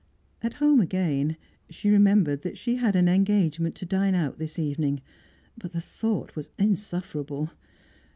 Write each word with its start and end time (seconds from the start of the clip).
At 0.41 0.53
home 0.55 0.81
again, 0.81 1.37
she 1.69 1.91
remembered 1.91 2.41
that 2.41 2.57
she 2.57 2.77
had 2.77 2.95
an 2.95 3.07
engagement 3.07 3.75
to 3.75 3.85
dine 3.85 4.15
out 4.15 4.39
this 4.39 4.57
evening, 4.57 4.99
but 5.55 5.73
the 5.73 5.79
thought 5.79 6.35
was 6.35 6.49
insufferable. 6.57 7.51